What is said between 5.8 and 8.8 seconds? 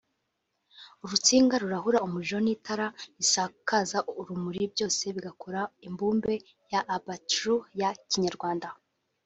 imbumbe ya Abats-jour ya Kinyarwanda